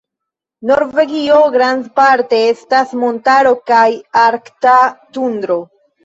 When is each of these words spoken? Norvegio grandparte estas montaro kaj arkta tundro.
Norvegio 0.67 1.35
grandparte 1.55 2.39
estas 2.53 2.93
montaro 3.03 3.51
kaj 3.73 3.83
arkta 4.23 4.73
tundro. 5.19 5.59